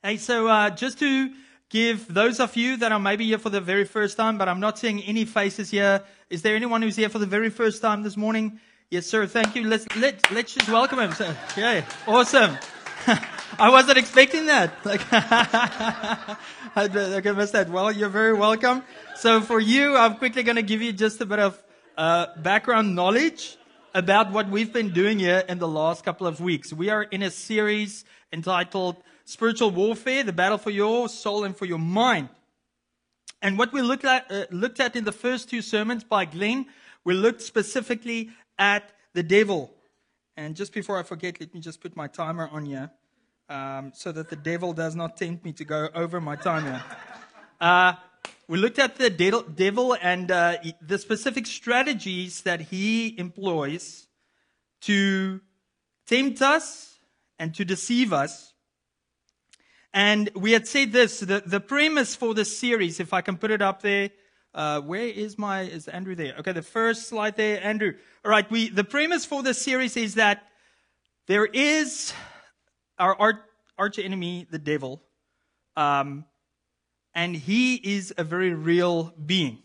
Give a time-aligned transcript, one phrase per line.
[0.00, 1.32] Hey, so uh, just to
[1.70, 4.60] give those of you that are maybe here for the very first time, but I'm
[4.60, 6.04] not seeing any faces here.
[6.30, 8.60] Is there anyone who's here for the very first time this morning?
[8.90, 9.26] Yes, sir.
[9.26, 9.66] Thank you.
[9.66, 11.12] Let's let let's just welcome him.
[11.14, 12.56] So, yeah, awesome.
[13.58, 14.72] I wasn't expecting that.
[16.76, 17.68] Like, I missed that.
[17.68, 18.84] Well, you're very welcome.
[19.16, 21.60] So for you, I'm quickly going to give you just a bit of
[21.96, 23.56] uh, background knowledge
[23.94, 26.72] about what we've been doing here in the last couple of weeks.
[26.72, 31.66] We are in a series entitled spiritual warfare, the battle for your soul and for
[31.66, 32.30] your mind.
[33.42, 36.66] And what we looked at, uh, looked at in the first two sermons by Glenn,
[37.04, 39.70] we looked specifically at the devil.
[40.36, 42.90] And just before I forget, let me just put my timer on here
[43.50, 46.82] um, so that the devil does not tempt me to go over my timer.
[47.60, 47.92] Uh,
[48.46, 54.06] we looked at the devil and uh, the specific strategies that he employs
[54.82, 55.40] to
[56.06, 57.00] tempt us
[57.40, 58.54] and to deceive us
[59.92, 63.50] and we had said this the, the premise for this series, if I can put
[63.50, 64.10] it up there.
[64.54, 66.34] Uh, where is my, is Andrew there?
[66.38, 67.92] Okay, the first slide there, Andrew.
[68.24, 70.48] All right, we, the premise for this series is that
[71.26, 72.12] there is
[72.98, 73.36] our arch,
[73.76, 75.02] arch enemy, the devil,
[75.76, 76.24] um,
[77.14, 79.58] and he is a very real being.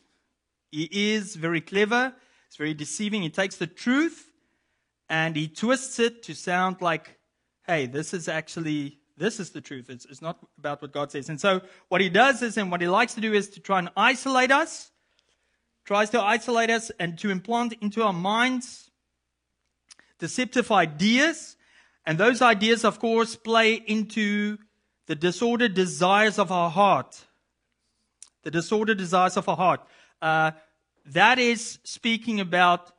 [0.71, 2.13] He is very clever,
[2.49, 3.21] he's very deceiving.
[3.21, 4.29] He takes the truth
[5.09, 7.17] and he twists it to sound like,
[7.65, 9.89] hey, this is actually this is the truth.
[9.89, 11.29] It's, it's not about what God says.
[11.29, 13.79] And so what he does is, and what he likes to do is to try
[13.79, 14.91] and isolate us,
[15.85, 18.89] tries to isolate us and to implant into our minds
[20.19, 21.57] deceptive ideas.
[22.05, 24.57] And those ideas, of course, play into
[25.07, 27.25] the disordered desires of our heart.
[28.43, 29.81] The disordered desires of our heart.
[30.21, 30.51] Uh,
[31.07, 32.91] that is speaking about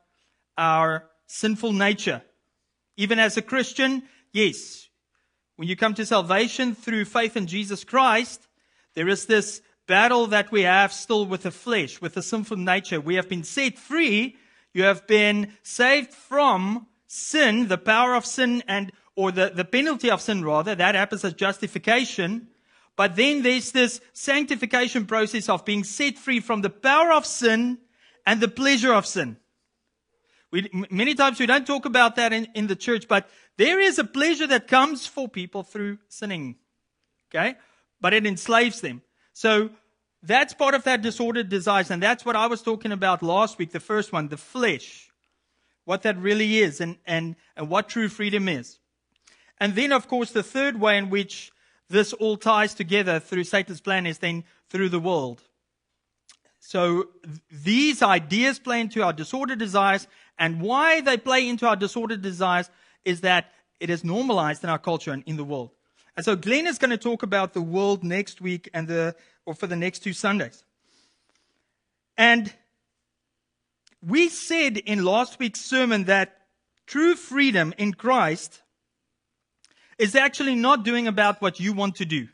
[0.56, 2.22] our sinful nature.
[2.96, 4.88] Even as a Christian, yes,
[5.56, 8.46] when you come to salvation through faith in Jesus Christ,
[8.94, 13.00] there is this battle that we have still with the flesh, with the sinful nature.
[13.00, 14.36] We have been set free.
[14.72, 20.10] You have been saved from sin, the power of sin and, or the, the penalty
[20.10, 20.74] of sin rather.
[20.74, 22.48] That happens as justification.
[22.96, 27.78] But then there's this sanctification process of being set free from the power of sin
[28.26, 29.36] and the pleasure of sin.
[30.54, 33.98] We, many times we don't talk about that in, in the church, but there is
[33.98, 36.54] a pleasure that comes for people through sinning.
[37.28, 37.56] Okay?
[38.00, 39.02] But it enslaves them.
[39.32, 39.70] So
[40.22, 41.90] that's part of that disordered desires.
[41.90, 45.10] And that's what I was talking about last week, the first one, the flesh.
[45.86, 48.78] What that really is and, and, and what true freedom is.
[49.58, 51.50] And then, of course, the third way in which
[51.90, 55.42] this all ties together through Satan's plan is then through the world.
[56.60, 57.08] So
[57.50, 60.06] these ideas play into our disordered desires
[60.38, 62.70] and why they play into our disordered desires
[63.04, 65.70] is that it is normalized in our culture and in the world.
[66.16, 69.54] And so Glenn is going to talk about the world next week and the, or
[69.54, 70.64] for the next two Sundays.
[72.16, 72.52] And
[74.06, 76.36] we said in last week's sermon that
[76.86, 78.62] true freedom in Christ
[79.98, 82.28] is actually not doing about what you want to do.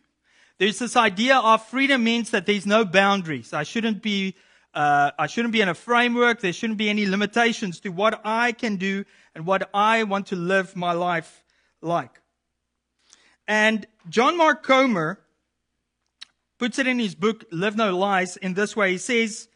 [0.59, 3.53] There's this idea of freedom means that there's no boundaries.
[3.53, 4.35] I shouldn't be
[4.75, 6.41] uh, I shouldn't be in a framework.
[6.41, 9.05] There shouldn't be any limitations to what I can do
[9.35, 11.45] and what I want to live my life
[11.83, 12.21] like.
[13.49, 15.19] And John Mark Comer
[16.59, 18.93] puts it in his book, Live No Lies, in this way.
[18.93, 19.49] He says,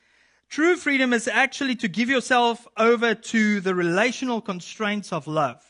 [0.49, 5.63] True freedom is actually to give yourself over to the relational constraints of love.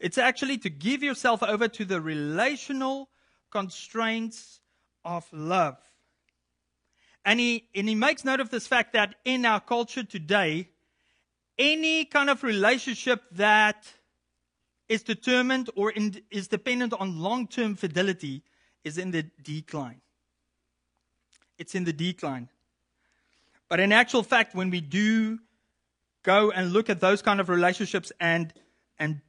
[0.00, 3.10] It's actually to give yourself over to the relational
[3.50, 4.60] constraints
[5.04, 5.76] of love.
[7.24, 10.68] And he, and he makes note of this fact that in our culture today,
[11.58, 13.86] any kind of relationship that
[14.88, 18.42] is determined or in, is dependent on long term fidelity
[18.84, 20.00] is in the decline.
[21.58, 22.48] It's in the decline.
[23.68, 25.38] But in actual fact, when we do
[26.22, 28.52] go and look at those kind of relationships and,
[28.98, 29.20] and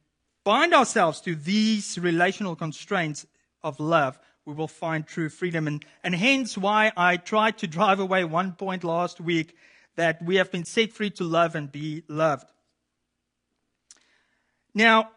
[0.42, 3.26] bind ourselves to these relational constraints
[3.62, 5.66] of love, we will find true freedom.
[5.66, 9.54] And, and hence why I tried to drive away one point last week
[9.96, 12.46] that we have been set free to love and be loved.
[14.74, 15.10] Now,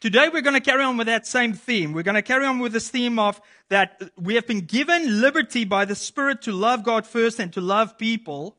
[0.00, 1.92] today we're going to carry on with that same theme.
[1.92, 5.64] We're going to carry on with this theme of that we have been given liberty
[5.64, 8.56] by the Spirit to love God first and to love people,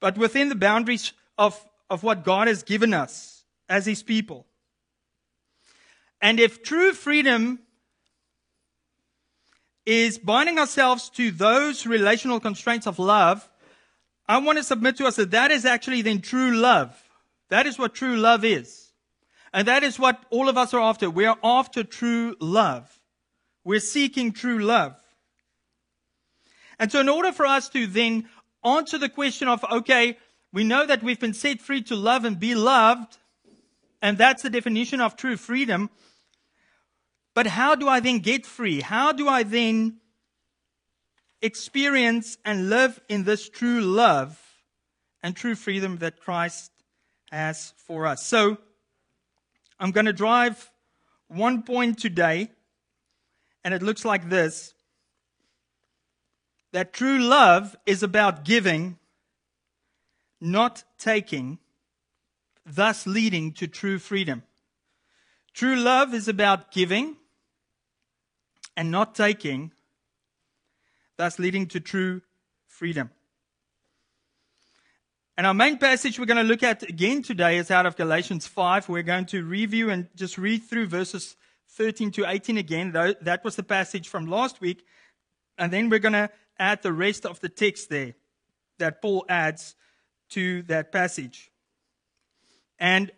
[0.00, 1.58] but within the boundaries of,
[1.88, 4.46] of what God has given us as His people.
[6.20, 7.60] And if true freedom
[9.84, 13.48] is binding ourselves to those relational constraints of love,
[14.28, 16.96] I want to submit to us that that is actually then true love.
[17.50, 18.92] That is what true love is.
[19.52, 21.10] And that is what all of us are after.
[21.10, 23.00] We are after true love.
[23.64, 24.96] We're seeking true love.
[26.78, 28.28] And so in order for us to then
[28.64, 30.16] answer the question of, okay,
[30.52, 33.18] we know that we've been set free to love and be loved,
[34.00, 35.90] and that's the definition of true freedom.
[37.34, 38.80] But how do I then get free?
[38.80, 39.98] How do I then
[41.40, 44.38] experience and live in this true love
[45.22, 46.70] and true freedom that Christ
[47.30, 48.26] has for us?
[48.26, 48.58] So,
[49.80, 50.70] I'm going to drive
[51.28, 52.50] one point today,
[53.64, 54.74] and it looks like this
[56.72, 58.98] that true love is about giving,
[60.40, 61.58] not taking,
[62.64, 64.42] thus leading to true freedom.
[65.52, 67.16] True love is about giving
[68.76, 69.72] and not taking,
[71.16, 72.22] thus leading to true
[72.66, 73.10] freedom.
[75.36, 78.46] And our main passage we're going to look at again today is out of Galatians
[78.46, 78.88] 5.
[78.88, 81.36] We're going to review and just read through verses
[81.70, 82.92] 13 to 18 again.
[82.92, 84.84] That was the passage from last week.
[85.56, 88.14] And then we're going to add the rest of the text there
[88.78, 89.74] that Paul adds
[90.30, 91.50] to that passage.
[92.78, 93.10] And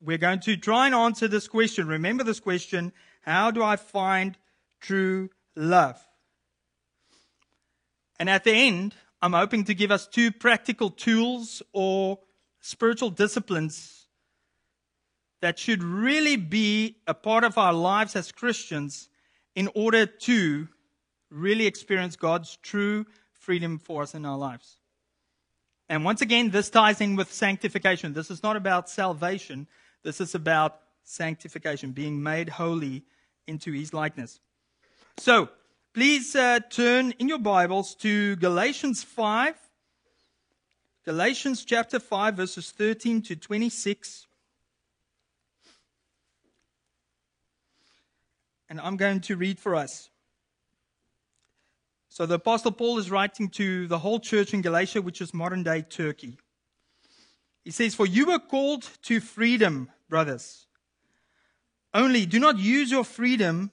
[0.00, 1.88] we're going to try and answer this question.
[1.88, 2.92] Remember this question
[3.22, 4.38] How do I find
[4.80, 6.00] true love?
[8.18, 12.18] And at the end, I'm hoping to give us two practical tools or
[12.60, 14.06] spiritual disciplines
[15.40, 19.08] that should really be a part of our lives as Christians
[19.54, 20.68] in order to
[21.30, 24.78] really experience God's true freedom for us in our lives.
[25.88, 28.12] And once again, this ties in with sanctification.
[28.12, 29.66] This is not about salvation.
[30.02, 33.04] This is about sanctification, being made holy
[33.46, 34.40] into his likeness.
[35.20, 35.48] So,
[35.94, 39.52] please uh, turn in your Bibles to Galatians 5.
[41.04, 44.28] Galatians chapter 5, verses 13 to 26.
[48.70, 50.08] And I'm going to read for us.
[52.08, 55.64] So the Apostle Paul is writing to the whole church in Galatia, which is modern
[55.64, 56.38] day Turkey.
[57.64, 60.66] He says, For you were called to freedom, brothers.
[61.92, 63.72] Only do not use your freedom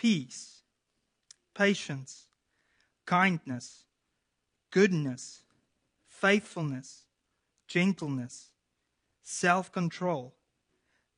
[0.00, 0.62] peace,
[1.54, 2.24] patience,
[3.04, 3.84] kindness,
[4.70, 5.42] goodness,
[6.08, 7.02] faithfulness,
[7.68, 8.48] gentleness,
[9.22, 10.32] self control.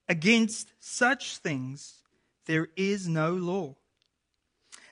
[0.09, 2.01] Against such things
[2.47, 3.77] there is no law.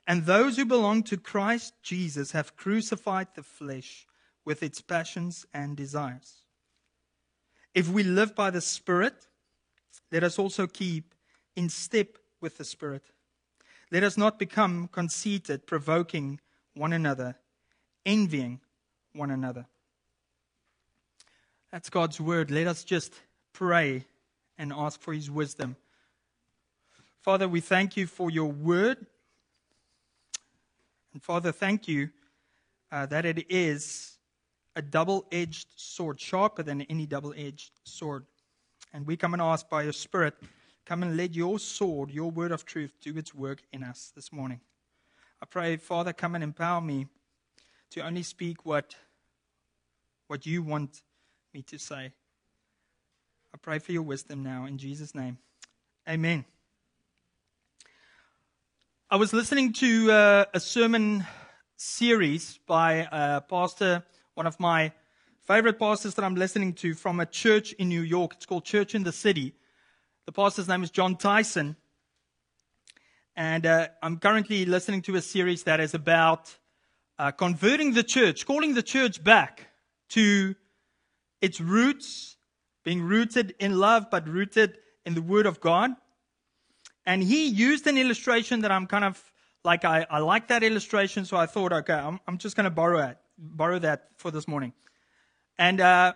[0.06, 4.06] And those who belong to Christ Jesus have crucified the flesh
[4.44, 6.44] with its passions and desires.
[7.74, 9.26] If we live by the Spirit,
[10.12, 11.12] let us also keep
[11.56, 13.02] in step with the Spirit.
[13.90, 16.40] Let us not become conceited, provoking
[16.74, 17.36] one another,
[18.06, 18.60] envying
[19.14, 19.66] one another.
[21.72, 22.50] That's God's word.
[22.50, 23.14] Let us just
[23.52, 24.04] pray
[24.58, 25.76] and ask for his wisdom.
[27.22, 29.06] Father, we thank you for your word.
[31.12, 32.10] And Father, thank you
[32.92, 34.18] uh, that it is
[34.76, 38.24] a double edged sword, sharper than any double edged sword.
[38.92, 40.34] And we come and ask by your Spirit,
[40.90, 44.32] come and let your sword, your word of truth, do its work in us this
[44.32, 44.58] morning.
[45.40, 47.06] I pray, Father, come and empower me
[47.90, 48.96] to only speak what,
[50.26, 51.00] what you want
[51.54, 52.10] me to say.
[53.54, 55.38] I pray for your wisdom now in Jesus' name.
[56.08, 56.44] Amen.
[59.08, 61.24] I was listening to uh, a sermon
[61.76, 64.02] series by a pastor,
[64.34, 64.90] one of my
[65.46, 68.32] favorite pastors that I'm listening to from a church in New York.
[68.34, 69.54] It's called Church in the City.
[70.26, 71.76] The pastor's name is Jon Tyson.
[73.34, 76.54] And uh, I'm currently listening to a series that is about
[77.18, 79.68] uh, converting the church, calling the church back
[80.10, 80.54] to
[81.40, 82.36] its roots,
[82.84, 85.92] being rooted in love, but rooted in the Word of God.
[87.06, 89.22] And he used an illustration that I'm kind of
[89.64, 92.70] like, I, I like that illustration, so I thought, okay, I'm, I'm just going to
[92.70, 94.74] borrow it, borrow that for this morning.
[95.58, 96.12] And uh,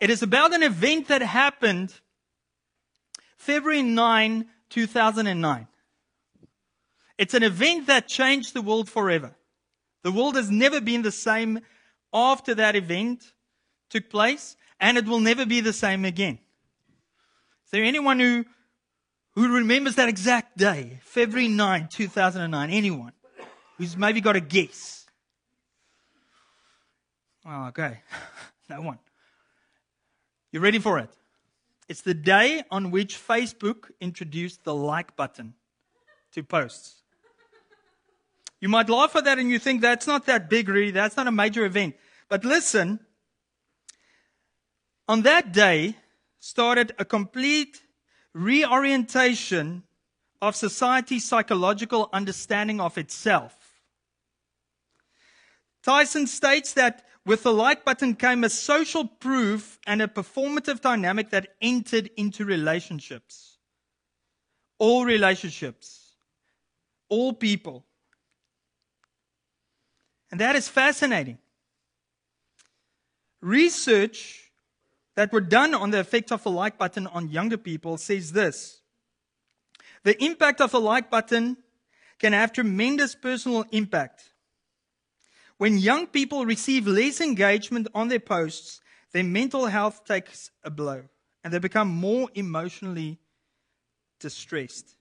[0.00, 1.94] it is about an event that happened
[3.36, 5.68] February 9, 2009.
[7.18, 9.34] It's an event that changed the world forever.
[10.02, 11.60] The world has never been the same
[12.12, 13.24] after that event
[13.90, 16.38] took place, and it will never be the same again.
[17.64, 18.44] Is there anyone who,
[19.34, 22.70] who remembers that exact day, February 9, 2009?
[22.70, 23.12] Anyone
[23.78, 25.06] who's maybe got a guess?
[27.44, 28.00] Oh, okay.
[28.68, 28.98] no one.
[30.52, 31.10] You ready for it?
[31.88, 35.54] It's the day on which Facebook introduced the like button
[36.32, 37.02] to posts.
[38.60, 40.90] You might laugh at that and you think that's not that big, really.
[40.90, 41.94] That's not a major event.
[42.28, 43.00] But listen,
[45.06, 45.96] on that day
[46.40, 47.82] started a complete
[48.32, 49.84] reorientation
[50.42, 53.65] of society's psychological understanding of itself.
[55.86, 61.30] Tyson states that with the like button came a social proof and a performative dynamic
[61.30, 63.58] that entered into relationships.
[64.80, 66.16] All relationships.
[67.08, 67.84] All people.
[70.32, 71.38] And that is fascinating.
[73.40, 74.50] Research
[75.14, 78.80] that were done on the effect of the like button on younger people says this.
[80.02, 81.58] The impact of the like button
[82.18, 84.32] can have tremendous personal impact.
[85.58, 88.80] When young people receive less engagement on their posts,
[89.12, 91.04] their mental health takes a blow
[91.42, 93.18] and they become more emotionally
[94.20, 94.96] distressed.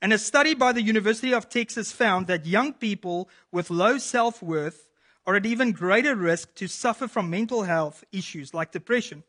[0.00, 4.42] And a study by the University of Texas found that young people with low self
[4.42, 4.88] worth
[5.26, 9.24] are at even greater risk to suffer from mental health issues like depression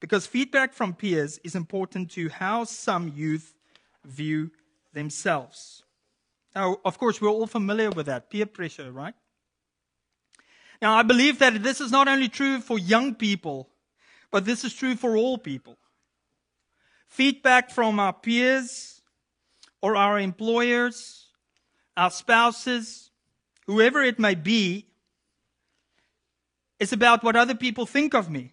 [0.00, 3.54] because feedback from peers is important to how some youth
[4.04, 4.50] view
[4.92, 5.82] themselves.
[6.54, 9.14] Now, of course, we're all familiar with that peer pressure, right?
[10.80, 13.70] Now, I believe that this is not only true for young people,
[14.30, 15.78] but this is true for all people.
[17.08, 19.00] Feedback from our peers
[19.80, 21.28] or our employers,
[21.96, 23.10] our spouses,
[23.66, 24.86] whoever it may be,
[26.78, 28.52] is about what other people think of me.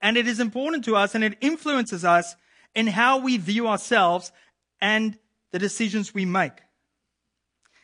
[0.00, 2.36] And it is important to us and it influences us
[2.74, 4.32] in how we view ourselves
[4.80, 5.18] and
[5.52, 6.52] the decisions we make.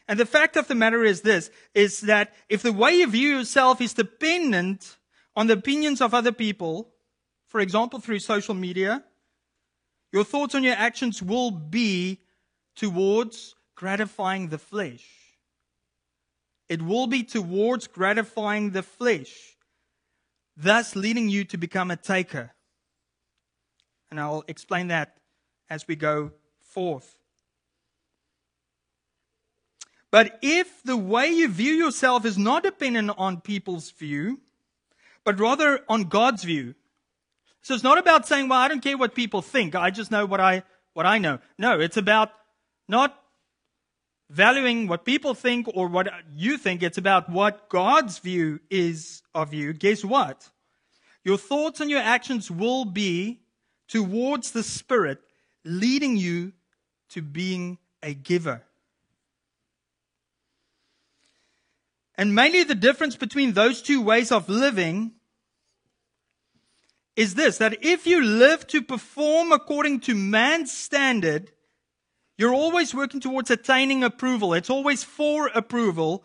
[0.08, 3.36] And the fact of the matter is this, is that if the way you view
[3.38, 4.96] yourself is dependent
[5.36, 6.92] on the opinions of other people,
[7.48, 9.04] for example, through social media,
[10.12, 12.20] your thoughts and your actions will be
[12.76, 15.06] towards gratifying the flesh.
[16.68, 19.56] It will be towards gratifying the flesh,
[20.56, 22.52] thus leading you to become a taker.
[24.10, 25.16] And I'll explain that
[25.70, 27.16] as we go forth.
[30.12, 34.40] But if the way you view yourself is not dependent on people's view,
[35.24, 36.74] but rather on God's view.
[37.62, 39.74] So it's not about saying, well, I don't care what people think.
[39.74, 41.38] I just know what I, what I know.
[41.58, 42.30] No, it's about
[42.88, 43.18] not
[44.28, 46.82] valuing what people think or what you think.
[46.82, 49.72] It's about what God's view is of you.
[49.72, 50.50] Guess what?
[51.24, 53.40] Your thoughts and your actions will be
[53.88, 55.20] towards the Spirit,
[55.64, 56.52] leading you
[57.10, 58.62] to being a giver.
[62.16, 65.12] And mainly the difference between those two ways of living
[67.16, 71.52] is this that if you live to perform according to man's standard,
[72.38, 74.54] you're always working towards attaining approval.
[74.54, 76.24] It's always for approval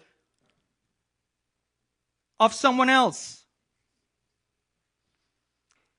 [2.40, 3.46] of someone else.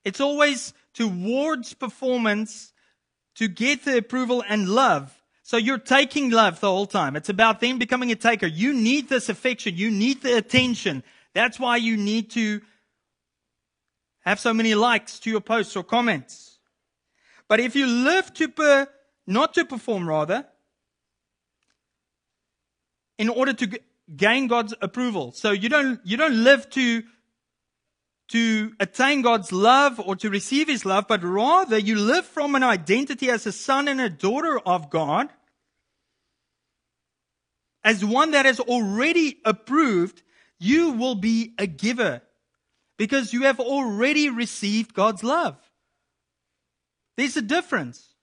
[0.04, 2.72] It's always towards performance
[3.34, 5.17] to get the approval and love
[5.48, 7.16] so you're taking love the whole time.
[7.16, 8.46] It's about them becoming a taker.
[8.46, 9.78] You need this affection.
[9.78, 11.02] You need the attention.
[11.32, 12.60] That's why you need to
[14.26, 16.58] have so many likes to your posts or comments.
[17.48, 18.88] But if you live to per,
[19.26, 20.44] not to perform rather,
[23.16, 23.80] in order to
[24.14, 25.32] gain God's approval.
[25.32, 27.04] So you don't, you don't live to,
[28.32, 32.62] to attain God's love or to receive His love, but rather you live from an
[32.62, 35.30] identity as a son and a daughter of God
[37.84, 40.22] as one that is already approved,
[40.58, 42.22] you will be a giver
[42.96, 45.56] because you have already received God's love.
[47.16, 48.14] There's a difference.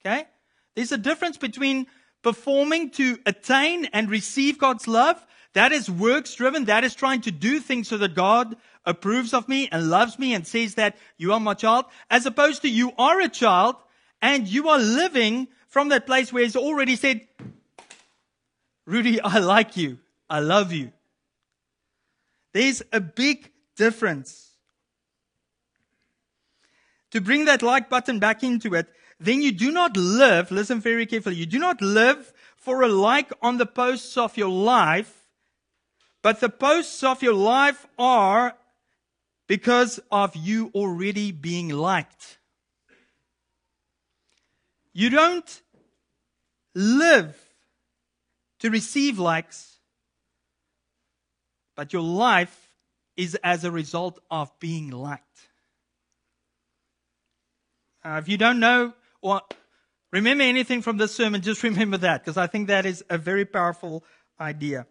[0.00, 0.26] Okay?
[0.74, 1.86] There's a difference between
[2.22, 5.24] performing to attain and receive God's love.
[5.54, 6.66] That is works driven.
[6.66, 10.34] That is trying to do things so that God approves of me and loves me
[10.34, 13.76] and says that you are my child, as opposed to you are a child
[14.20, 17.26] and you are living from that place where He's already said,
[18.86, 19.98] Rudy, I like you.
[20.28, 20.92] I love you.
[22.52, 24.50] There's a big difference.
[27.12, 28.88] To bring that like button back into it,
[29.20, 33.32] then you do not live, listen very carefully, you do not live for a like
[33.42, 35.26] on the posts of your life,
[36.22, 38.56] but the posts of your life are
[39.46, 42.38] because of you already being liked.
[44.92, 45.62] You don't
[46.74, 47.51] live
[48.62, 49.76] to receive likes,
[51.74, 52.70] but your life
[53.16, 55.48] is as a result of being liked.
[58.04, 59.40] Uh, if you don't know or
[60.12, 63.44] remember anything from this sermon, just remember that because I think that is a very
[63.44, 64.04] powerful
[64.38, 64.86] idea.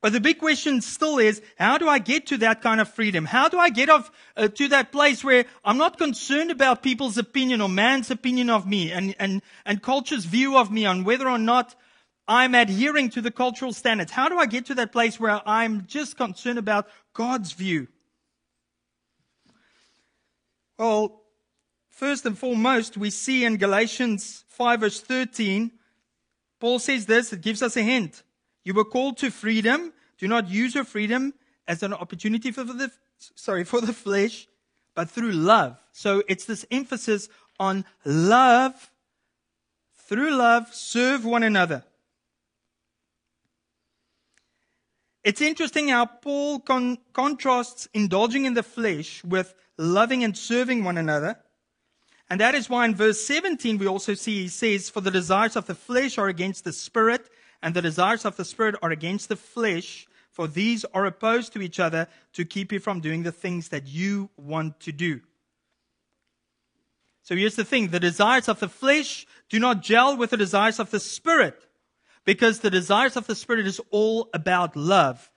[0.00, 3.24] But the big question still is, how do I get to that kind of freedom?
[3.24, 7.18] How do I get off uh, to that place where I'm not concerned about people's
[7.18, 11.28] opinion or man's opinion of me and, and, and culture's view of me on whether
[11.28, 11.76] or not
[12.28, 14.10] I'm adhering to the cultural standards?
[14.10, 17.88] How do I get to that place where I'm just concerned about God's view?
[20.78, 21.22] Well,
[21.96, 25.70] First and foremost, we see in Galatians 5 verse 13,
[26.60, 28.22] Paul says this, it gives us a hint.
[28.64, 29.94] You were called to freedom.
[30.18, 31.32] Do not use your freedom
[31.66, 34.46] as an opportunity for the, sorry, for the flesh,
[34.94, 35.78] but through love.
[35.92, 38.90] So it's this emphasis on love.
[39.96, 41.82] Through love, serve one another.
[45.26, 50.96] It's interesting how Paul con- contrasts indulging in the flesh with loving and serving one
[50.96, 51.36] another.
[52.30, 55.56] And that is why in verse 17 we also see he says, For the desires
[55.56, 57.28] of the flesh are against the spirit,
[57.60, 61.60] and the desires of the spirit are against the flesh, for these are opposed to
[61.60, 65.22] each other to keep you from doing the things that you want to do.
[67.22, 70.78] So here's the thing the desires of the flesh do not gel with the desires
[70.78, 71.65] of the spirit,
[72.26, 75.30] because the desires of the spirit is all about love.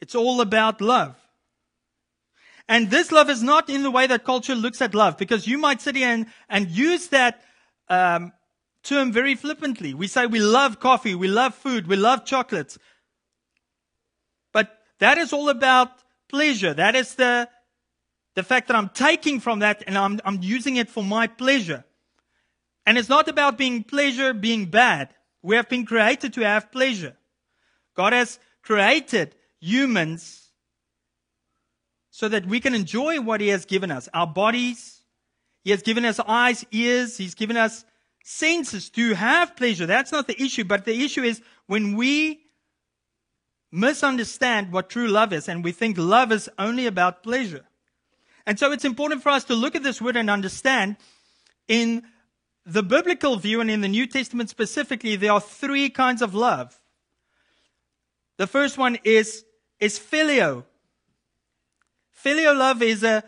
[0.00, 1.14] It's all about love.
[2.66, 5.58] And this love is not in the way that culture looks at love, because you
[5.58, 7.42] might sit here and, and use that
[7.88, 8.32] um,
[8.82, 9.92] term very flippantly.
[9.92, 12.78] We say we love coffee, we love food, we love chocolates.
[14.52, 15.90] But that is all about
[16.28, 16.72] pleasure.
[16.72, 17.48] That is the,
[18.34, 21.84] the fact that I'm taking from that and I'm, I'm using it for my pleasure.
[22.90, 25.14] And it's not about being pleasure being bad.
[25.42, 27.16] We have been created to have pleasure.
[27.94, 30.50] God has created humans
[32.10, 35.04] so that we can enjoy what He has given us our bodies.
[35.62, 37.16] He has given us eyes, ears.
[37.16, 37.84] He's given us
[38.24, 39.86] senses to have pleasure.
[39.86, 40.64] That's not the issue.
[40.64, 42.40] But the issue is when we
[43.70, 47.66] misunderstand what true love is and we think love is only about pleasure.
[48.44, 50.96] And so it's important for us to look at this word and understand
[51.68, 52.02] in
[52.72, 56.78] the biblical view and in the New Testament specifically, there are three kinds of love.
[58.36, 59.44] The first one is,
[59.78, 60.64] is phileo,
[62.22, 63.24] Filial love is a,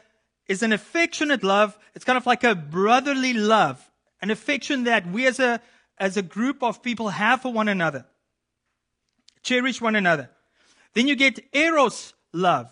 [0.46, 1.78] is an affectionate love.
[1.94, 5.62] It's kind of like a brotherly love, an affection that we as a,
[5.98, 8.05] as a group of people have for one another.
[9.42, 10.31] Cherish one another.
[10.94, 12.70] Then you get eros love.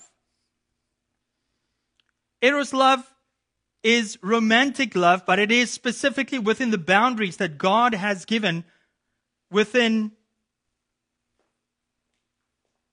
[2.42, 3.02] Eros love
[3.82, 8.64] is romantic love, but it is specifically within the boundaries that God has given
[9.50, 10.12] within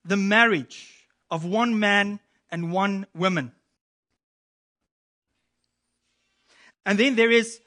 [0.05, 2.19] the marriage of one man
[2.49, 3.51] and one woman.
[6.85, 7.59] And then there is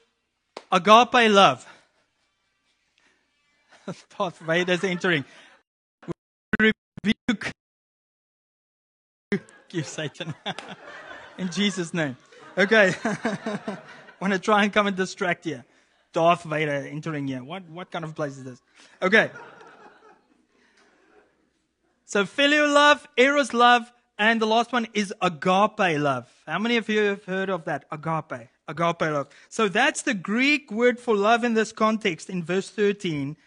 [0.71, 1.65] agape love.
[4.17, 5.23] Darth Vader's entering.
[6.59, 6.71] We
[7.03, 7.51] rebuke
[9.71, 10.33] you, Satan.
[11.37, 12.17] In Jesus' name.
[12.57, 12.93] Okay.
[14.19, 15.63] Want to try and come and distract you.
[16.13, 17.43] Darth Vader entering here.
[17.43, 18.61] What, what kind of place is this?
[19.01, 19.31] Okay.
[22.05, 26.29] So filial love, eros love, and the last one is agape love.
[26.45, 27.85] How many of you have heard of that?
[27.91, 28.49] Agape.
[28.67, 29.29] Agape love.
[29.49, 33.37] So that's the Greek word for love in this context in verse 13.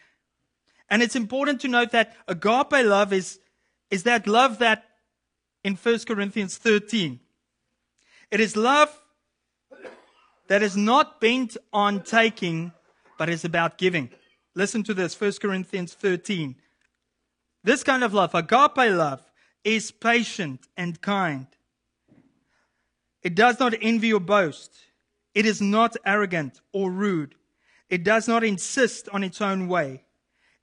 [0.89, 3.39] And it's important to note that agape love is,
[3.91, 4.85] is that love that
[5.63, 7.21] in 1 Corinthians 13.
[8.35, 8.91] It is love
[10.49, 12.73] that is not bent on taking,
[13.17, 14.11] but is about giving.
[14.57, 16.57] Listen to this 1 Corinthians 13.
[17.63, 19.23] This kind of love, agape love,
[19.63, 21.47] is patient and kind.
[23.23, 24.73] It does not envy or boast.
[25.33, 27.37] It is not arrogant or rude.
[27.89, 30.03] It does not insist on its own way.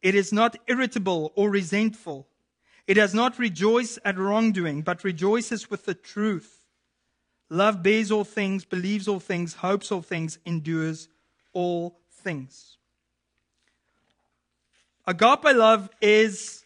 [0.01, 2.27] It is not irritable or resentful.
[2.85, 6.60] It does not rejoice at wrongdoing, but rejoices with the truth.
[7.51, 11.09] Love bears all things, believes all things, hopes all things, endures
[11.51, 12.77] all things.
[15.05, 16.63] Agape love is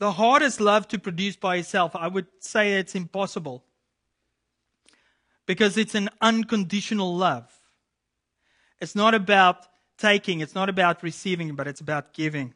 [0.00, 1.94] the hardest love to produce by itself.
[1.94, 3.62] I would say it's impossible
[5.46, 7.56] because it's an unconditional love.
[8.80, 9.64] It's not about
[9.96, 12.52] taking, it's not about receiving, but it's about giving.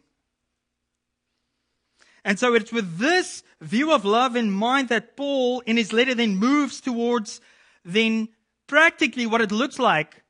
[2.25, 6.15] And so it's with this view of love in mind that Paul, in his letter,
[6.15, 7.41] then moves towards
[7.85, 8.29] then
[8.67, 10.23] practically what it looks like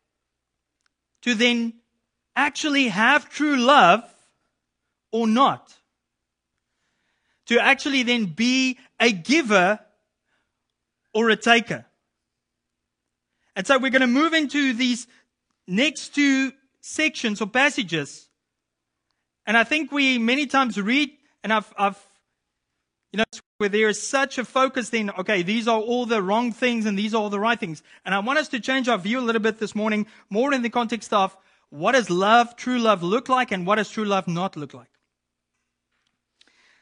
[1.22, 1.74] to then
[2.34, 4.02] actually have true love
[5.12, 5.72] or not.
[7.46, 9.78] To actually then be a giver
[11.12, 11.86] or a taker.
[13.54, 15.06] And so we're going to move into these
[15.66, 18.28] next two sections or passages.
[19.46, 21.10] And I think we many times read,
[21.44, 22.08] and I've, I've
[23.12, 23.24] you know,
[23.58, 26.98] where there is such a focus then, okay, these are all the wrong things and
[26.98, 27.80] these are all the right things.
[28.04, 30.62] And I want us to change our view a little bit this morning, more in
[30.62, 31.36] the context of
[31.68, 34.88] what does love, true love look like and what does true love not look like.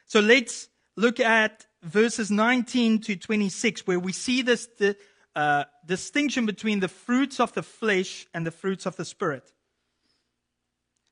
[0.07, 4.69] So let's look at verses 19 to 26 where we see this,
[5.35, 9.53] uh, distinction between the fruits of the flesh and the fruits of the spirit.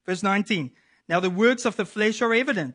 [0.06, 0.70] Verse 19.
[1.08, 2.74] Now the works of the flesh are evident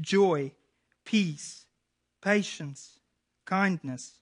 [0.00, 0.52] joy,
[1.04, 1.66] peace,
[2.20, 2.98] patience,
[3.44, 4.18] kindness,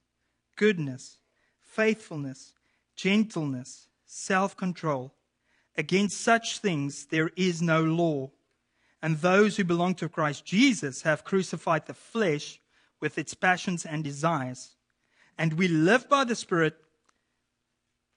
[0.56, 1.18] goodness,
[1.60, 2.52] faithfulness,
[2.96, 5.14] gentleness, self control.
[5.76, 8.30] Against such things there is no law.
[9.02, 12.60] And those who belong to Christ Jesus have crucified the flesh
[13.00, 14.74] with its passions and desires
[15.40, 16.76] and we live by the Spirit,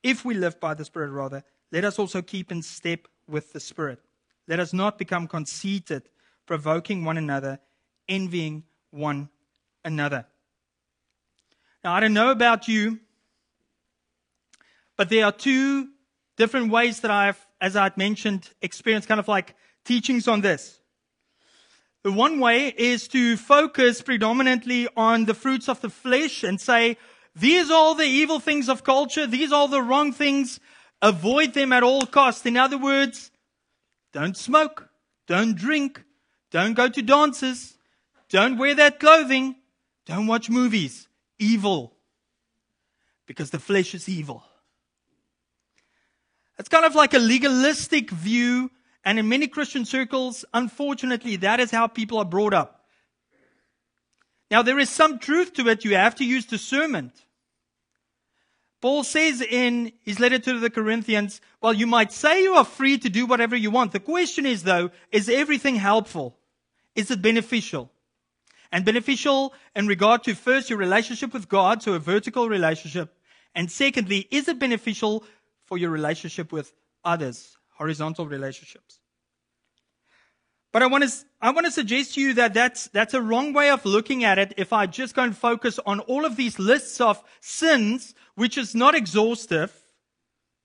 [0.03, 3.61] if we live by the Spirit rather, let us also keep in step with the
[3.61, 3.99] Spirit.
[4.45, 6.09] Let us not become conceited,
[6.45, 7.59] provoking one another,
[8.07, 9.29] envying one
[9.83, 10.25] another.
[11.83, 12.99] Now, I don't know about you,
[14.95, 15.89] but there are two
[16.37, 20.79] different ways that I've, as I'd mentioned, experienced kind of like teachings on this.
[22.03, 26.97] The one way is to focus predominantly on the fruits of the flesh and say,
[27.35, 29.25] these are all the evil things of culture.
[29.25, 30.59] These are all the wrong things.
[31.01, 32.45] Avoid them at all costs.
[32.45, 33.31] In other words,
[34.11, 34.89] don't smoke.
[35.27, 36.03] Don't drink.
[36.53, 37.73] Don't go to dances.
[38.29, 39.55] Don't wear that clothing.
[40.05, 41.07] Don't watch movies.
[41.39, 41.95] Evil.
[43.25, 44.43] Because the flesh is evil.
[46.59, 48.69] It's kind of like a legalistic view.
[49.03, 52.85] And in many Christian circles, unfortunately, that is how people are brought up.
[54.51, 55.83] Now, there is some truth to it.
[55.83, 57.13] You have to use discernment.
[58.79, 62.99] Paul says in his letter to the Corinthians, well, you might say you are free
[62.99, 63.91] to do whatever you want.
[63.91, 66.37] The question is, though, is everything helpful?
[66.95, 67.91] Is it beneficial?
[68.71, 73.13] And beneficial in regard to first your relationship with God, so a vertical relationship.
[73.53, 75.23] And secondly, is it beneficial
[75.65, 76.73] for your relationship with
[77.05, 78.99] others, horizontal relationships?
[80.71, 83.53] But I want to, I want to suggest to you that that's, that's a wrong
[83.53, 86.57] way of looking at it if I just go and focus on all of these
[86.57, 89.71] lists of sins, which is not exhaustive.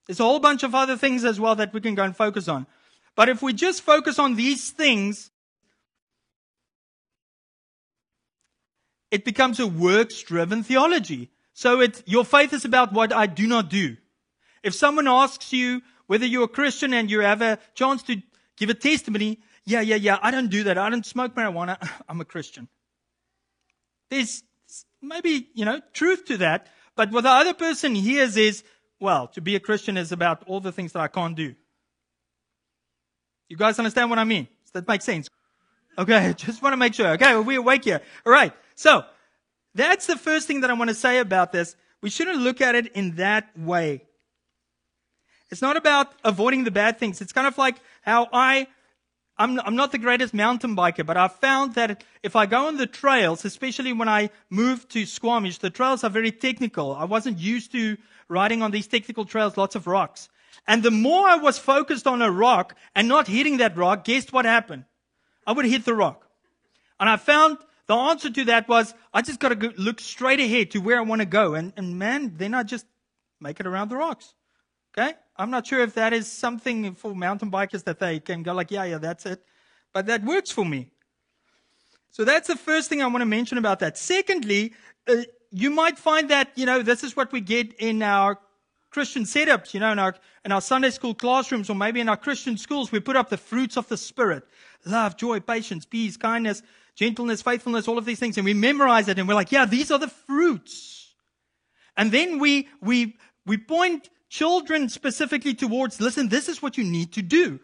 [0.06, 2.48] There's a whole bunch of other things as well that we can go and focus
[2.48, 2.66] on.
[3.16, 5.30] But if we just focus on these things,
[9.10, 11.30] it becomes a works driven theology.
[11.54, 13.96] So it, your faith is about what I do not do.
[14.62, 18.20] If someone asks you whether you're a Christian and you have a chance to
[18.56, 20.78] give a testimony, yeah, yeah, yeah, I don't do that.
[20.78, 21.76] I don't smoke marijuana.
[22.08, 22.68] I'm a Christian.
[24.10, 24.42] There's
[25.02, 26.68] maybe, you know, truth to that.
[26.96, 28.64] But what the other person hears is,
[29.00, 31.54] well, to be a Christian is about all the things that I can't do.
[33.48, 34.48] You guys understand what I mean?
[34.64, 35.28] Does that make sense?
[35.96, 37.08] Okay, just want to make sure.
[37.10, 38.00] Okay, we're awake here.
[38.26, 38.52] All right.
[38.78, 39.04] So,
[39.74, 41.74] that's the first thing that I want to say about this.
[42.00, 44.02] We shouldn't look at it in that way.
[45.50, 47.20] It's not about avoiding the bad things.
[47.20, 48.68] It's kind of like how I
[49.36, 52.76] I'm, I'm not the greatest mountain biker, but I've found that if I go on
[52.76, 56.94] the trails, especially when I moved to Squamish, the trails are very technical.
[56.94, 57.96] I wasn't used to
[58.28, 60.28] riding on these technical trails, lots of rocks.
[60.68, 64.32] And the more I was focused on a rock and not hitting that rock, guess
[64.32, 64.84] what happened?
[65.46, 66.28] I would hit the rock.
[67.00, 67.58] And I found
[67.88, 71.00] the answer to that was I just got to look straight ahead to where I
[71.00, 71.54] want to go.
[71.54, 72.86] And, and man, then I just
[73.40, 74.34] make it around the rocks.
[74.96, 75.14] Okay?
[75.36, 78.70] I'm not sure if that is something for mountain bikers that they can go like,
[78.70, 79.42] yeah, yeah, that's it.
[79.94, 80.90] But that works for me.
[82.10, 83.96] So that's the first thing I want to mention about that.
[83.96, 84.74] Secondly,
[85.06, 88.38] uh, you might find that, you know, this is what we get in our
[88.90, 92.16] Christian setups, you know, in our, in our Sunday school classrooms or maybe in our
[92.16, 94.44] Christian schools, we put up the fruits of the Spirit.
[94.84, 96.62] Love, joy, patience, peace, kindness,
[96.94, 98.38] gentleness, faithfulness, all of these things.
[98.38, 101.14] And we memorize it and we're like, yeah, these are the fruits.
[101.96, 107.12] And then we, we, we point children specifically towards, listen, this is what you need
[107.12, 107.60] to do.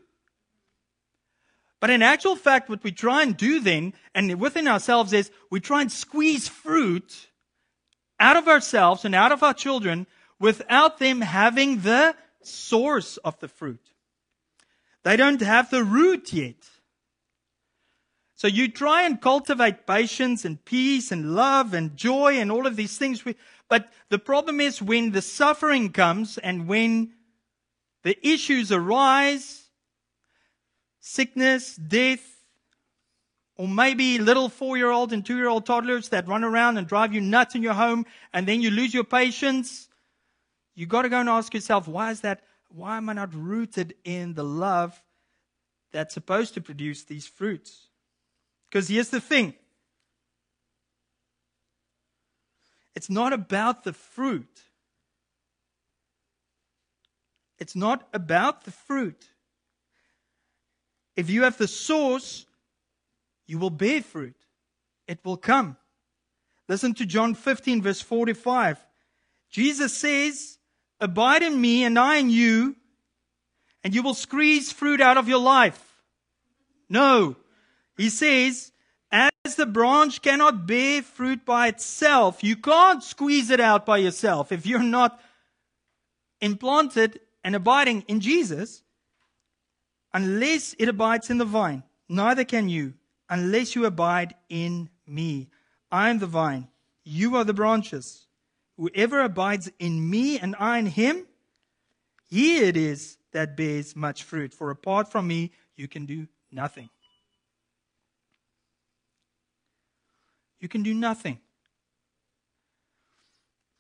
[1.81, 5.61] But in actual fact, what we try and do then, and within ourselves is we
[5.61, 7.29] try and squeeze fruit
[8.19, 10.07] out of ourselves and out of our children
[10.39, 13.81] without them having the source of the fruit.
[15.03, 16.57] They don't have the root yet.
[18.37, 22.77] So you try and cultivate patience and peace and love and joy and all of
[22.77, 23.25] these things.
[23.69, 27.13] But the problem is when the suffering comes and when
[28.03, 29.71] the issues arise,
[31.01, 32.35] sickness, death,
[33.57, 36.87] or maybe little four year old and two year old toddlers that run around and
[36.87, 39.89] drive you nuts in your home and then you lose your patience.
[40.75, 42.43] You got to go and ask yourself, why is that?
[42.69, 45.01] Why am I not rooted in the love
[45.93, 47.89] that's supposed to produce these fruits?
[48.69, 49.55] Because here's the thing
[52.95, 54.63] it's not about the fruit.
[57.59, 59.29] It's not about the fruit.
[61.17, 62.47] If you have the source,
[63.47, 64.37] you will bear fruit.
[65.07, 65.77] It will come.
[66.69, 68.85] Listen to John 15, verse 45.
[69.51, 70.59] Jesus says,
[71.05, 72.77] Abide in me and I in you,
[73.83, 76.03] and you will squeeze fruit out of your life.
[76.89, 77.37] No.
[77.99, 78.73] He says,
[79.13, 84.51] as the branch cannot bear fruit by itself, you can't squeeze it out by yourself.
[84.51, 85.21] If you're not
[86.41, 88.83] implanted and abiding in Jesus,
[90.15, 92.95] unless it abides in the vine, neither can you,
[93.29, 95.51] unless you abide in me.
[95.93, 96.69] I am the vine,
[97.05, 98.24] you are the branches.
[98.77, 101.27] Whoever abides in me and I in him,
[102.29, 104.53] he it is that bears much fruit.
[104.53, 106.89] For apart from me, you can do nothing.
[110.61, 111.39] You can do nothing.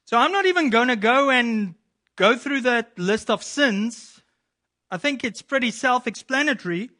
[0.05, 1.75] So I'm not even going to go and
[2.17, 4.21] go through that list of sins.
[4.91, 6.91] I think it's pretty self explanatory.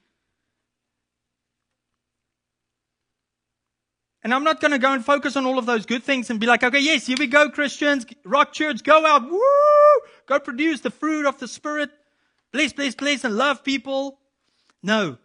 [4.25, 6.41] And I'm not going to go and focus on all of those good things and
[6.41, 9.41] be like, okay, yes, here we go, Christians, rock church, go out, woo,
[10.27, 11.91] go produce the fruit of the Spirit,
[12.51, 14.19] bless, bless, bless, and love people.
[14.83, 15.19] No.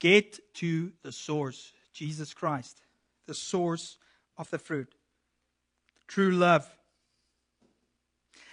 [0.00, 2.82] Get to the source, Jesus Christ
[3.28, 3.98] the source
[4.36, 4.92] of the fruit.
[6.08, 6.68] True love.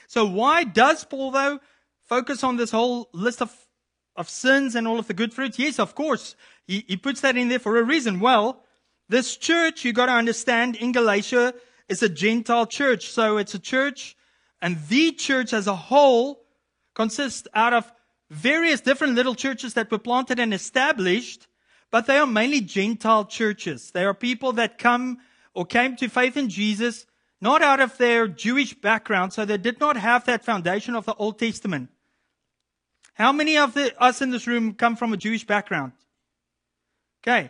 [0.08, 1.60] So why does Paul though
[2.04, 3.52] focus on this whole list of,
[4.16, 5.58] of sins and all of the good fruits?
[5.58, 6.36] Yes, of course.
[6.68, 8.20] He, he puts that in there for a reason.
[8.20, 8.62] Well,
[9.10, 11.54] this church, you got to understand, in Galatia
[11.88, 13.10] is a Gentile church.
[13.10, 14.16] So it's a church,
[14.62, 16.42] and the church as a whole
[16.94, 17.92] consists out of
[18.30, 21.48] various different little churches that were planted and established
[21.96, 23.92] but they are mainly Gentile churches.
[23.92, 25.20] They are people that come
[25.54, 27.06] or came to faith in Jesus
[27.40, 31.14] not out of their Jewish background, so they did not have that foundation of the
[31.14, 31.90] Old Testament.
[33.14, 35.94] How many of the, us in this room come from a Jewish background?
[37.24, 37.50] Okay.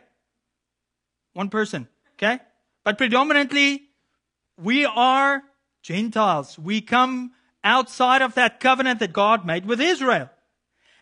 [1.36, 1.88] One person.
[2.14, 2.40] Okay.
[2.86, 3.90] But predominantly,
[4.58, 5.44] we are
[5.82, 6.58] Gentiles.
[6.58, 10.30] We come outside of that covenant that God made with Israel.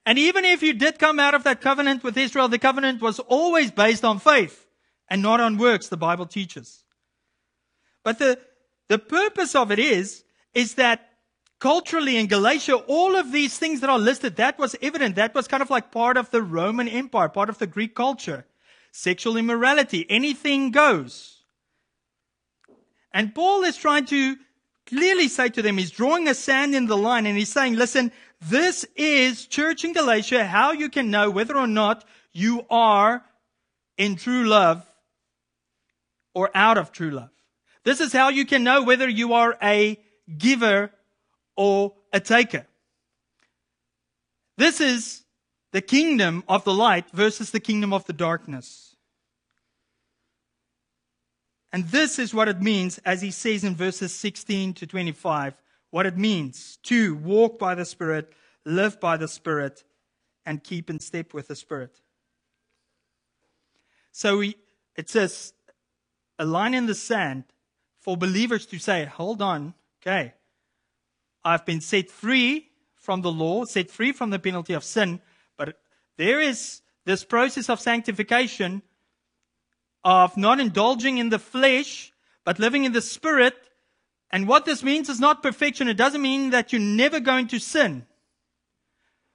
[0.06, 3.19] And even if you did come out of that covenant with Israel, the covenant was
[3.19, 4.65] always based on faith
[5.08, 6.84] and not on works, the Bible teaches.
[8.04, 8.39] But the,
[8.88, 10.24] the purpose of it is,
[10.56, 11.12] is that
[11.60, 15.15] culturally in Galatia, all of these things that are listed, that was evident.
[15.15, 18.46] That was kind of like part of the Roman Empire, part of the Greek culture.
[18.96, 21.42] Sexual immorality, anything goes.
[23.12, 24.38] And Paul is trying to
[24.86, 28.12] clearly say to them, he's drawing a sand in the line and he's saying, listen,
[28.40, 33.24] this is church in Galatia, how you can know whether or not you are
[33.98, 34.86] in true love
[36.36, 37.32] or out of true love.
[37.84, 40.00] This is how you can know whether you are a
[40.38, 40.92] giver
[41.56, 42.68] or a taker.
[44.56, 45.24] This is
[45.72, 48.83] the kingdom of the light versus the kingdom of the darkness.
[51.74, 55.56] And this is what it means, as he says in verses 16 to 25,
[55.90, 58.32] what it means to walk by the Spirit,
[58.64, 59.84] live by the Spirit,
[60.46, 62.00] and keep in step with the Spirit.
[64.12, 64.56] So we,
[64.96, 65.54] it says,
[66.38, 67.46] a line in the sand
[68.00, 70.34] for believers to say, hold on, okay,
[71.44, 75.22] I've been set free from the law, set free from the penalty of sin,
[75.58, 75.80] but
[76.18, 78.84] there is this process of sanctification
[80.04, 82.12] of not indulging in the flesh,
[82.44, 83.56] but living in the spirit.
[84.32, 85.88] And what this means is not perfection.
[85.88, 88.06] It doesn't mean that you're never going to sin.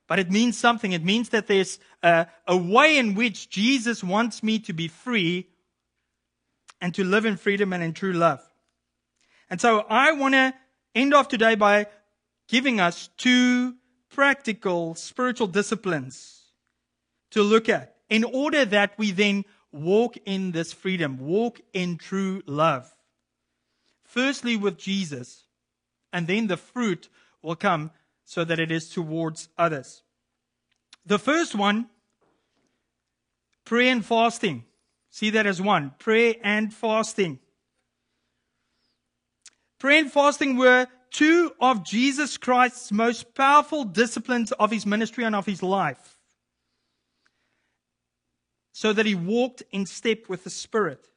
[0.07, 0.93] But it means something.
[0.93, 5.47] It means that there's a, a way in which Jesus wants me to be free
[6.81, 8.41] and to live in freedom and in true love.
[9.51, 10.55] And so I want to
[10.95, 11.87] end off today by
[12.49, 13.75] giving us two
[14.11, 16.43] practical spiritual disciplines
[17.31, 22.43] to look at in order that we then walk in this freedom, walk in true
[22.47, 22.91] love.
[24.05, 25.45] Firstly, with Jesus,
[26.13, 27.09] and then the fruit
[27.43, 27.91] will come
[28.25, 30.03] so that it is towards others.
[31.07, 31.87] The first one,
[33.65, 34.65] prayer and fasting.
[35.11, 37.39] See that as one prayer and fasting.
[39.79, 45.35] Prayer and fasting were two of Jesus Christ's most powerful disciplines of his ministry and
[45.35, 46.18] of his life.
[48.79, 51.09] So that he walked in step with the Spirit.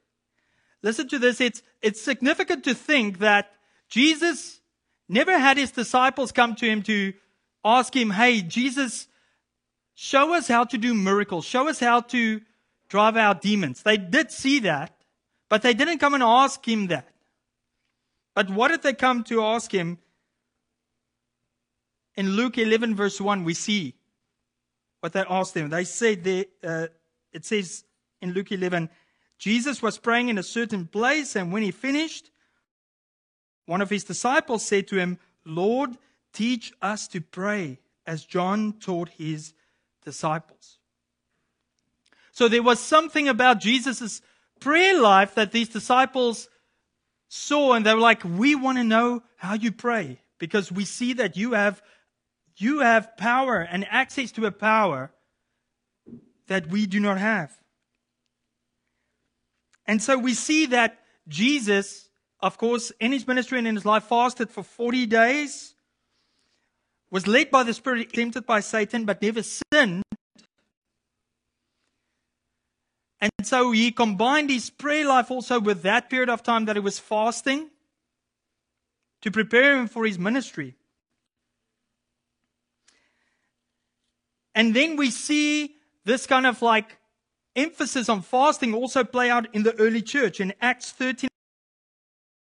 [0.81, 1.39] Listen to this.
[1.39, 3.51] It's, it's significant to think that
[3.87, 4.61] Jesus
[5.07, 7.13] never had his disciples come to him to
[7.63, 9.07] ask him, Hey, Jesus,
[9.93, 11.45] show us how to do miracles.
[11.45, 12.41] Show us how to
[12.89, 13.83] drive out demons.
[13.83, 14.95] They did see that,
[15.47, 17.09] but they didn't come and ask him that.
[18.33, 19.99] But what did they come to ask him?
[22.15, 23.93] In Luke 11, verse 1, we see
[25.01, 25.69] what they asked him.
[25.69, 26.87] They said, they, uh,
[27.33, 27.83] it says
[28.21, 28.89] in Luke 11,
[29.37, 32.29] Jesus was praying in a certain place, and when he finished,
[33.65, 35.97] one of his disciples said to him, Lord,
[36.33, 39.53] teach us to pray as John taught his
[40.03, 40.77] disciples.
[42.31, 44.21] So there was something about Jesus'
[44.59, 46.49] prayer life that these disciples
[47.27, 51.13] saw and they were like, we want to know how you pray because we see
[51.13, 51.81] that you have,
[52.57, 55.11] you have power and access to a power
[56.47, 57.51] that we do not have.
[59.85, 64.03] And so we see that Jesus, of course, in his ministry and in his life,
[64.05, 65.75] fasted for 40 days,
[67.09, 70.03] was led by the Spirit, tempted by Satan, but never sinned.
[73.19, 76.79] And so he combined his prayer life also with that period of time that he
[76.79, 77.69] was fasting
[79.21, 80.75] to prepare him for his ministry.
[84.55, 86.97] And then we see this kind of like
[87.55, 90.39] emphasis on fasting also play out in the early church.
[90.39, 91.29] In Acts 13,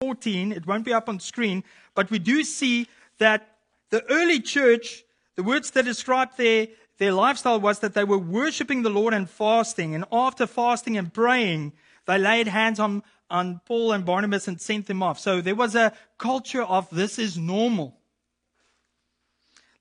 [0.02, 1.64] 14, it won't be up on screen,
[1.96, 2.88] but we do see
[3.20, 3.58] that
[3.90, 5.04] the early church,
[5.36, 9.30] the words that describe their their lifestyle was that they were worshiping the Lord and
[9.30, 9.96] fasting.
[9.96, 11.74] And after fasting and praying,
[12.06, 15.20] they laid hands on, on Paul and Barnabas and sent them off.
[15.20, 17.98] So there was a culture of this is normal.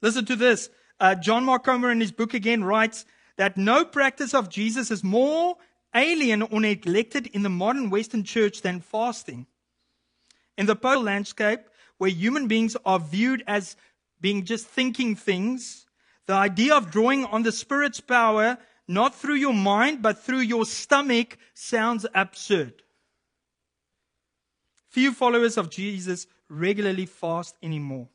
[0.00, 0.70] Listen to this.
[0.98, 3.04] Uh, John Mark Comer in his book again writes
[3.36, 5.56] that no practice of Jesus is more
[5.94, 9.46] alien or neglected in the modern Western church than fasting.
[10.56, 11.60] In the polar landscape,
[11.98, 13.76] where human beings are viewed as
[14.20, 15.86] being just thinking things,
[16.26, 20.64] the idea of drawing on the Spirit's power, not through your mind, but through your
[20.64, 22.82] stomach, sounds absurd.
[24.88, 28.08] Few followers of Jesus regularly fast anymore.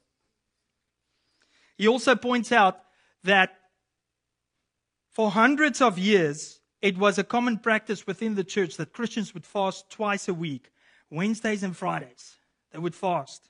[1.78, 2.80] He also points out
[3.24, 3.58] that
[5.18, 9.48] for hundreds of years, it was a common practice within the church that Christians would
[9.48, 10.70] fast twice a week,
[11.10, 12.36] Wednesdays and Fridays.
[12.72, 13.50] They would fast.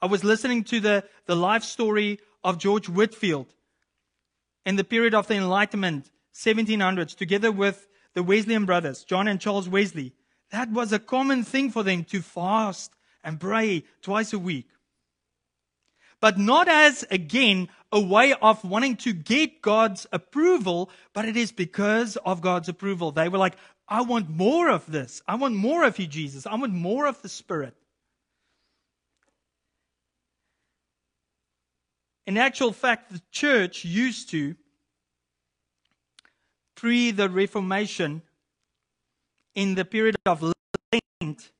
[0.00, 3.52] I was listening to the, the life story of George Whitefield
[4.64, 9.68] in the period of the Enlightenment, 1700s, together with the Wesleyan brothers, John and Charles
[9.68, 10.14] Wesley.
[10.50, 12.90] That was a common thing for them to fast
[13.22, 14.70] and pray twice a week.
[16.22, 21.50] But not as, again, a way of wanting to get God's approval, but it is
[21.50, 23.10] because of God's approval.
[23.10, 23.56] They were like,
[23.88, 25.20] I want more of this.
[25.26, 26.46] I want more of you, Jesus.
[26.46, 27.74] I want more of the Spirit.
[32.24, 34.54] In actual fact, the church used to,
[36.76, 38.22] pre the Reformation,
[39.56, 41.50] in the period of Lent,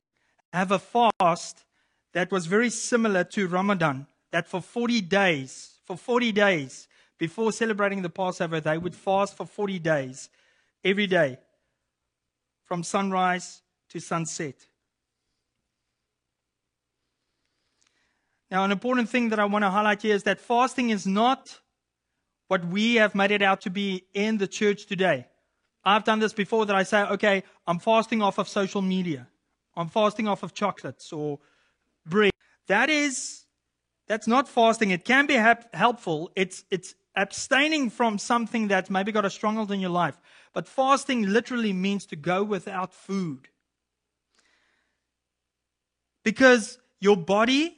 [0.53, 1.65] have a fast
[2.13, 4.07] that was very similar to Ramadan.
[4.33, 6.87] That for 40 days, for 40 days,
[7.19, 10.29] before celebrating the Passover, they would fast for 40 days,
[10.83, 11.37] every day,
[12.65, 14.55] from sunrise to sunset.
[18.49, 21.59] Now, an important thing that I want to highlight here is that fasting is not
[22.47, 25.27] what we have made it out to be in the church today.
[25.85, 29.27] I've done this before that I say, okay, I'm fasting off of social media.
[29.75, 31.37] I'm fasting off of chocolates or
[32.03, 32.31] bread.
[32.67, 33.42] That is,
[34.07, 34.91] that's not fasting.
[34.91, 35.35] It can be
[35.73, 36.31] helpful.
[36.35, 40.19] It's, it's abstaining from something that's maybe got a stronghold in your life.
[40.53, 43.47] But fasting literally means to go without food.
[46.23, 47.77] Because your body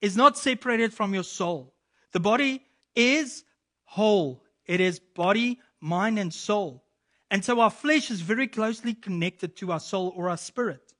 [0.00, 1.74] is not separated from your soul.
[2.12, 3.44] The body is
[3.84, 4.44] whole.
[4.66, 6.84] It is body, mind, and soul.
[7.30, 10.94] And so our flesh is very closely connected to our soul or our spirit.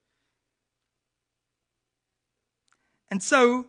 [3.10, 3.66] And so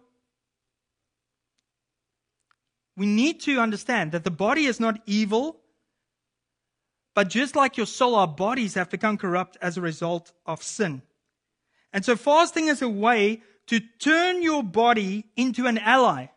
[3.00, 5.62] we need to understand that the body is not evil,
[7.16, 11.02] but just like your soul, our bodies have become corrupt as a result of sin.
[11.93, 16.28] And so fasting is a way to turn your body into an ally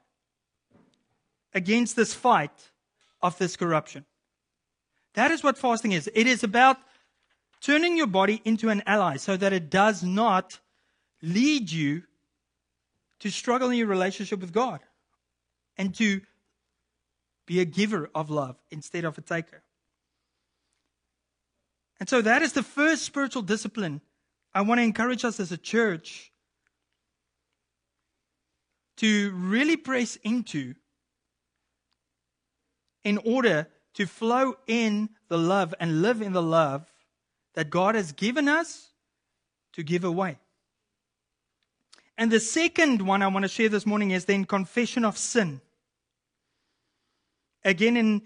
[1.53, 2.71] against this fight
[3.21, 4.05] of this corruption.
[5.15, 6.09] That is what fasting is.
[6.15, 6.77] It is about
[7.61, 10.61] turning your body into an ally so that it does not
[11.23, 12.05] lead you
[13.19, 14.79] to struggle in your relationship with God
[15.77, 16.21] and to
[17.53, 19.63] be a giver of love instead of a taker.
[22.01, 24.01] And so that is the first spiritual discipline
[24.55, 26.33] I want to encourage us as a church
[28.97, 30.75] to really press into
[33.05, 36.91] in order to flow in the love and live in the love
[37.55, 38.93] that God has given us
[39.75, 40.39] to give away.
[42.17, 45.61] And the second one I want to share this morning is then confession of sin.
[47.65, 48.23] Again, in,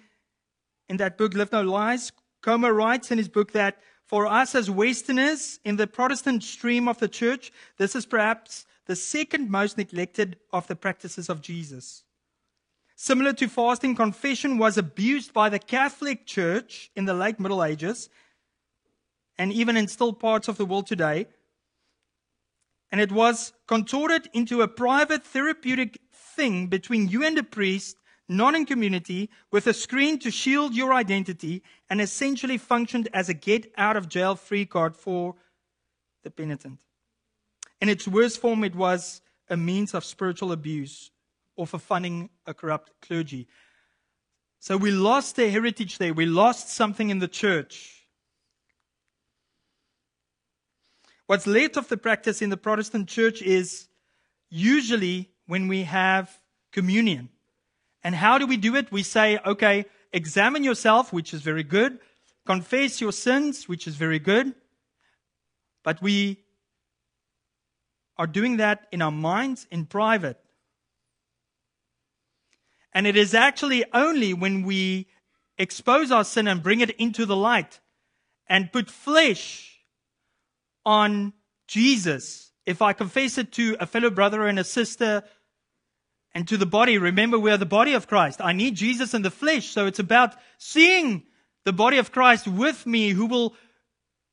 [0.89, 2.12] in that book, Live No Lies,
[2.43, 6.99] Comer writes in his book that for us as Westerners in the Protestant stream of
[6.99, 12.05] the church, this is perhaps the second most neglected of the practices of Jesus
[12.97, 18.09] similar to fasting, confession was abused by the Catholic Church in the late Middle Ages
[19.39, 21.26] and even in still parts of the world today.
[22.91, 28.54] And it was contorted into a private therapeutic thing between you and the priest, not
[28.54, 33.72] in community, with a screen to shield your identity, and essentially functioned as a get
[33.76, 35.34] out of jail free card for
[36.24, 36.80] the penitent.
[37.80, 41.10] In its worst form, it was a means of spiritual abuse
[41.54, 43.46] or for funding a corrupt clergy.
[44.58, 46.12] So we lost their heritage there.
[46.12, 48.06] We lost something in the church.
[51.26, 53.88] What's left of the practice in the Protestant church is
[54.48, 56.40] usually when we have
[56.72, 57.28] communion.
[58.07, 58.92] And how do we do it?
[58.92, 61.98] We say, okay, examine yourself, which is very good.
[62.46, 64.54] Confess your sins, which is very good.
[65.82, 66.38] But we
[68.16, 70.38] are doing that in our minds in private.
[72.92, 75.09] And it is actually only when we
[75.59, 77.80] expose our sin and bring it into the light
[78.48, 79.80] and put flesh
[80.84, 81.32] on
[81.66, 82.52] Jesus.
[82.66, 85.24] If I confess it to a fellow brother and a sister
[86.37, 88.43] and to the body, remember we are the body of Christ.
[88.43, 89.68] I need Jesus in the flesh.
[89.68, 91.22] So it's about seeing
[91.64, 93.55] the body of Christ with me who will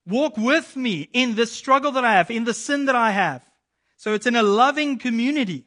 [0.05, 3.49] walk with me in the struggle that I have, in the sin that I have.
[3.95, 5.63] So it's in a loving community.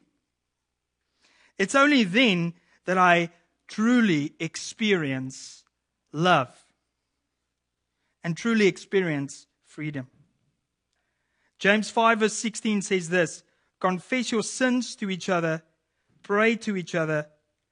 [1.57, 2.53] It's only then
[2.85, 3.31] that I
[3.67, 5.63] truly experience
[6.11, 6.55] love
[8.23, 10.05] and truly experience freedom.
[11.57, 13.41] James 5 verse 16 says this,
[13.79, 15.63] confess your sins to each other,
[16.27, 17.25] pray to each other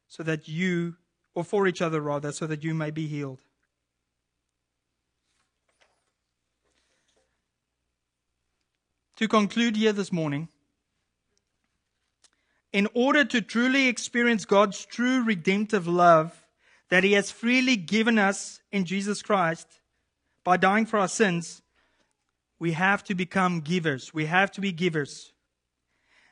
[0.07, 0.95] so that you,
[1.33, 3.41] or for each other rather, so that you may be healed.
[9.17, 10.47] To conclude here this morning,
[12.71, 16.45] in order to truly experience God's true redemptive love
[16.89, 19.67] that He has freely given us in Jesus Christ
[20.45, 21.61] by dying for our sins,
[22.57, 24.13] we have to become givers.
[24.13, 25.33] We have to be givers.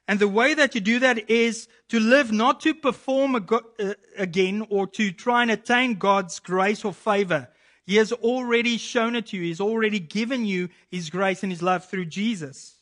[0.08, 4.66] And the way that you do that is to live not to perform uh, again
[4.70, 7.50] or to try and attain God's grace or favor.
[7.86, 9.44] He has already shown it to you.
[9.44, 12.76] He's already given you His grace and His love through Jesus.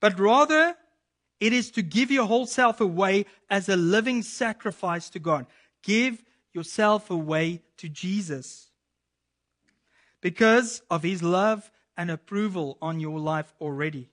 [0.00, 0.76] But rather
[1.40, 5.46] it is to give your whole self away as a living sacrifice to God.
[5.82, 8.70] Give yourself away to Jesus
[10.20, 14.08] because of his love and approval on your life already.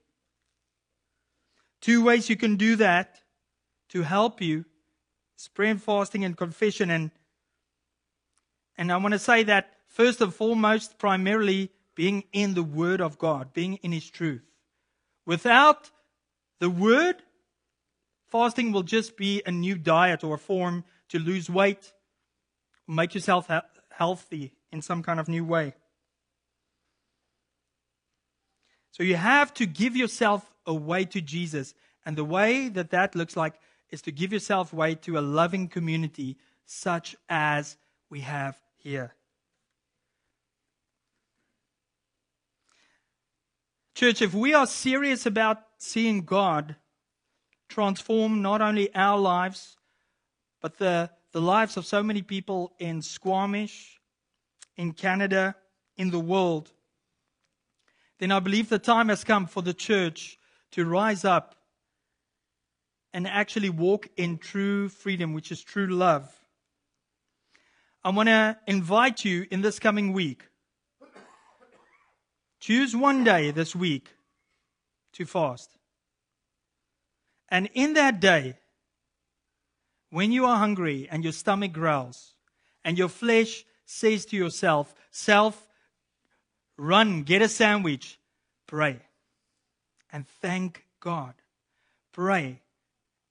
[1.84, 3.20] Two ways you can do that
[3.90, 4.64] to help you
[5.36, 6.90] It's prayer and fasting and confession.
[6.90, 7.12] And,
[8.78, 13.18] and I want to say that first and foremost, primarily being in the Word of
[13.18, 14.44] God, being in His truth.
[15.26, 15.92] Without
[16.60, 17.18] the Word,
[18.28, 21.92] fasting will just be a new diet or a form to lose weight,
[22.88, 23.50] make yourself
[23.92, 25.74] healthy in some kind of new way.
[28.92, 31.74] So you have to give yourself away to Jesus.
[32.06, 33.56] And the way that that looks like
[33.90, 37.78] is to give yourself away to a loving community such as
[38.10, 39.14] we have here.
[43.96, 46.76] Church, if we are serious about seeing God
[47.70, 49.78] transform not only our lives,
[50.62, 54.00] but the, the lives of so many people in Squamish,
[54.78, 55.56] in Canada,
[55.98, 56.72] in the world,
[58.20, 60.38] then I believe the time has come for the church
[60.74, 61.56] to rise up
[63.14, 66.28] and actually walk in true freedom, which is true love.
[68.04, 70.44] I want to invite you in this coming week.
[72.60, 74.10] Choose one day this week
[75.14, 75.70] to fast.
[77.50, 78.56] And in that day,
[80.10, 82.34] when you are hungry and your stomach growls
[82.84, 85.68] and your flesh says to yourself, Self,
[86.78, 88.20] run, get a sandwich,
[88.66, 89.02] pray
[90.14, 91.34] and thank God.
[92.14, 92.62] Pray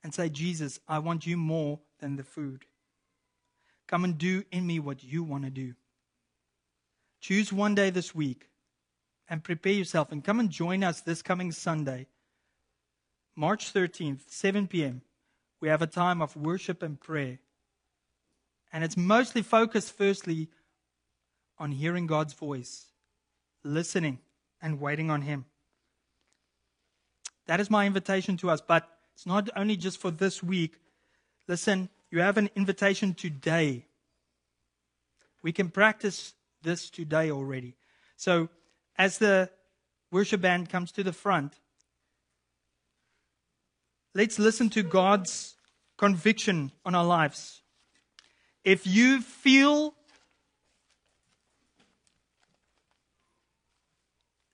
[0.05, 2.66] and say, Jesus, I want you more than the food.
[3.87, 5.74] Come and do in me what you want to do.
[7.20, 8.49] Choose one day this week
[9.28, 12.09] and prepare yourself and come and join us this coming Sunday
[13.35, 15.01] March 13th, 7 p.m.,
[15.61, 17.39] we have a time of worship and prayer.
[18.72, 20.49] And it's mostly focused, firstly,
[21.59, 22.87] on hearing God's voice,
[23.64, 24.18] listening,
[24.61, 25.47] and waiting on Him.
[27.53, 28.63] That is my invitation to us.
[28.63, 30.81] But it's not only just for this week.
[31.47, 33.85] Listen, you have an invitation today.
[35.43, 36.33] We can practice
[36.63, 37.75] this today already.
[38.17, 38.49] So,
[38.97, 39.51] as the
[40.11, 41.53] worship band comes to the front,
[44.15, 45.55] let's listen to God's
[45.99, 47.61] conviction on our lives.
[48.65, 49.93] If you feel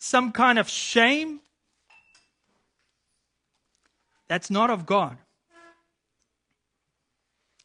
[0.00, 1.38] some kind of shame,
[4.28, 5.18] that's not of God.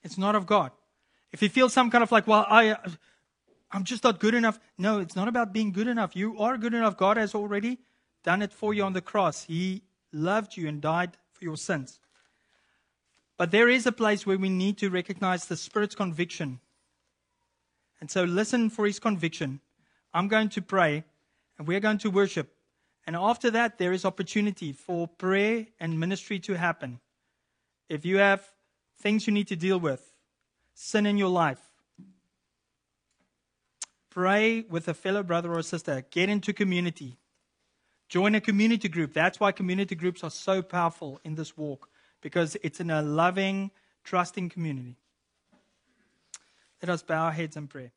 [0.03, 0.71] It's not of God.
[1.31, 2.75] If you feel some kind of like, well, I,
[3.71, 4.59] I'm just not good enough.
[4.77, 6.15] No, it's not about being good enough.
[6.15, 6.97] You are good enough.
[6.97, 7.79] God has already
[8.23, 9.45] done it for you on the cross.
[9.45, 11.99] He loved you and died for your sins.
[13.37, 16.59] But there is a place where we need to recognize the Spirit's conviction.
[17.99, 19.59] And so listen for His conviction.
[20.13, 21.03] I'm going to pray
[21.57, 22.53] and we're going to worship.
[23.05, 26.99] And after that, there is opportunity for prayer and ministry to happen.
[27.89, 28.49] If you have
[28.99, 30.13] things you need to deal with,
[30.73, 31.59] sin in your life,
[34.09, 37.17] pray with a fellow brother or sister, get into community.
[38.07, 39.13] Join a community group.
[39.13, 41.89] That's why community groups are so powerful in this walk,
[42.21, 43.71] because it's in a loving,
[44.03, 44.97] trusting community.
[46.81, 47.91] Let us bow our heads and pray.